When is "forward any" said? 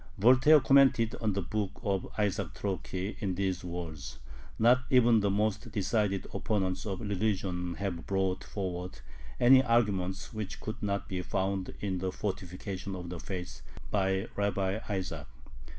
8.43-9.61